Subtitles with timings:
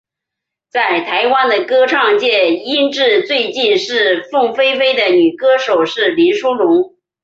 [0.71, 6.95] 在台湾的歌唱界音质最近似凤飞飞的女歌手是林淑容。